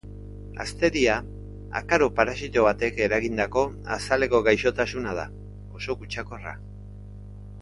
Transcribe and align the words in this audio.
Hazteria 0.61 1.17
akaro 1.81 2.07
parasito 2.19 2.63
batek 2.69 2.97
eragindako 3.09 3.67
azaleko 3.97 4.41
gaixotasuna 4.49 5.15
da, 5.21 5.29
oso 5.81 5.99
kutsakorra. 6.01 6.57